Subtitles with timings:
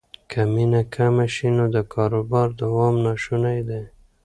[0.31, 3.81] که مینه کمه شي نو د کاروبار دوام ناشونی دی.